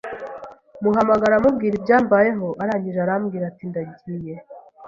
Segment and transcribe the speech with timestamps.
[0.83, 4.35] muhamagara mubwira ibyambayeho arangije arambwira ati ndagiye